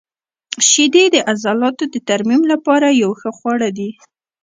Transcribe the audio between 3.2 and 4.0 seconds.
خواړه دي.